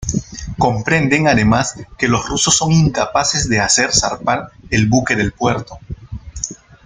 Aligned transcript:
Comprenden 0.57 1.27
además 1.27 1.75
que 1.95 2.07
los 2.07 2.27
rusos 2.27 2.57
son 2.57 2.71
incapaces 2.71 3.47
de 3.47 3.59
hacer 3.59 3.91
zarpar 3.91 4.49
el 4.71 4.87
buque 4.87 5.15
del 5.15 5.31
puerto. 5.31 5.77